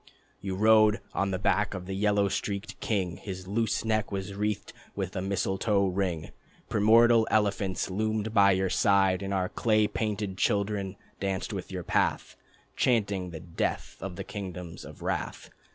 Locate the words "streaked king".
2.27-3.17